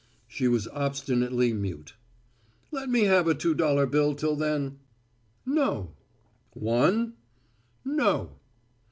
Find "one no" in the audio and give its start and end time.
6.53-8.39